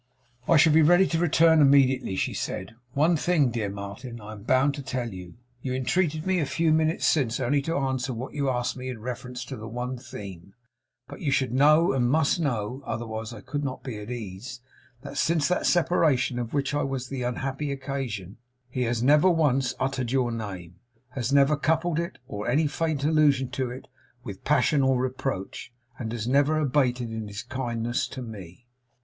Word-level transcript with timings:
'I 0.47 0.57
shall 0.57 0.73
be 0.73 0.81
ready 0.81 1.05
to 1.05 1.19
return 1.19 1.61
immediately,' 1.61 2.15
she 2.15 2.33
said. 2.33 2.73
'One 2.93 3.15
thing, 3.15 3.51
dear 3.51 3.69
Martin, 3.69 4.19
I 4.19 4.31
am 4.31 4.41
bound 4.41 4.73
to 4.73 4.81
tell 4.81 5.13
you. 5.13 5.35
You 5.61 5.75
entreated 5.75 6.25
me 6.25 6.39
a 6.39 6.45
few 6.47 6.73
minutes 6.73 7.05
since 7.05 7.39
only 7.39 7.61
to 7.61 7.77
answer 7.77 8.11
what 8.11 8.33
you 8.33 8.49
asked 8.49 8.75
me 8.75 8.89
in 8.89 8.99
reference 8.99 9.45
to 9.45 9.57
one 9.67 9.99
theme, 9.99 10.55
but 11.07 11.21
you 11.21 11.29
should 11.29 11.51
and 11.51 12.09
must 12.09 12.39
know 12.39 12.81
(otherwise 12.83 13.31
I 13.31 13.41
could 13.41 13.63
not 13.63 13.83
be 13.83 13.99
at 13.99 14.09
ease) 14.09 14.59
that 15.03 15.19
since 15.19 15.47
that 15.49 15.67
separation 15.67 16.39
of 16.39 16.51
which 16.51 16.73
I 16.73 16.81
was 16.81 17.07
the 17.09 17.21
unhappy 17.21 17.71
occasion, 17.71 18.37
he 18.71 18.81
has 18.85 19.03
never 19.03 19.29
once 19.29 19.75
uttered 19.79 20.11
your 20.11 20.31
name; 20.31 20.77
has 21.09 21.31
never 21.31 21.55
coupled 21.55 21.99
it, 21.99 22.17
or 22.27 22.49
any 22.49 22.65
faint 22.65 23.03
allusion 23.03 23.49
to 23.49 23.69
it, 23.69 23.87
with 24.23 24.43
passion 24.43 24.81
or 24.81 24.97
reproach; 24.99 25.71
and 25.99 26.11
has 26.11 26.27
never 26.27 26.57
abated 26.57 27.11
in 27.11 27.27
his 27.27 27.43
kindness 27.43 28.07
to 28.07 28.23
me. 28.23 28.65